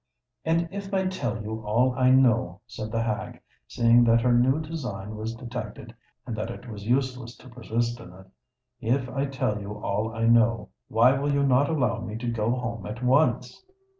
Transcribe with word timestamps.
"And 0.43 0.67
if 0.71 0.91
I 0.95 1.05
tell 1.05 1.39
you 1.43 1.61
all 1.63 1.93
I 1.93 2.09
know," 2.09 2.61
said 2.65 2.91
the 2.91 3.03
hag, 3.03 3.39
seeing 3.67 4.03
that 4.05 4.21
her 4.21 4.33
new 4.33 4.59
design 4.59 5.15
was 5.15 5.35
detected 5.35 5.93
and 6.25 6.35
that 6.35 6.49
it 6.49 6.67
was 6.67 6.87
useless 6.87 7.35
to 7.37 7.47
persist 7.47 7.99
in 7.99 8.11
it,—"if 8.11 9.07
I 9.09 9.25
tell 9.27 9.61
you 9.61 9.73
all 9.73 10.11
I 10.15 10.23
know, 10.25 10.69
why 10.87 11.19
will 11.19 11.31
you 11.31 11.43
not 11.43 11.69
allow 11.69 11.99
me 12.01 12.17
to 12.17 12.31
go 12.31 12.49
home 12.49 12.87
at 12.87 13.03
once?" 13.03 13.63